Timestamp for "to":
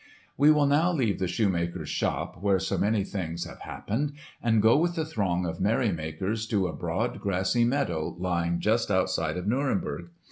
6.47-6.65